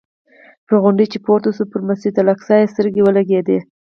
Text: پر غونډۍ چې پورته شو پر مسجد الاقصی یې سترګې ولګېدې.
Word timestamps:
پر 0.65 0.75
غونډۍ 0.83 1.05
چې 1.13 1.17
پورته 1.25 1.49
شو 1.55 1.63
پر 1.71 1.79
مسجد 1.87 2.13
الاقصی 2.21 2.57
یې 2.61 2.71
سترګې 2.73 3.01
ولګېدې. 3.03 3.57